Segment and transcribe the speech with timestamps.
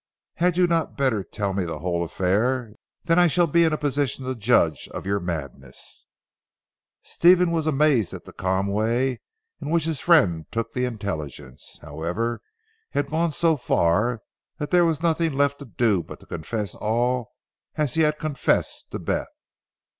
[0.37, 2.73] "Had you not better tell me the whole affair?
[3.03, 6.07] Then I shall be in a position to judge of your madness."
[7.03, 9.21] Stephen was amazed at the calm way
[9.61, 11.77] in which his friend took the intelligence.
[11.83, 12.41] However
[12.91, 14.23] he had gone so far
[14.57, 17.33] that there was nothing left to do but to confess all
[17.75, 19.27] as he had confessed to Bess.